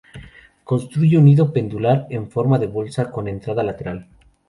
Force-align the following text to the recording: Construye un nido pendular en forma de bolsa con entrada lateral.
Construye 0.63 1.19
un 1.19 1.25
nido 1.25 1.53
pendular 1.53 2.07
en 2.09 2.31
forma 2.31 2.57
de 2.57 2.65
bolsa 2.65 3.11
con 3.11 3.27
entrada 3.27 3.61
lateral. 3.61 4.07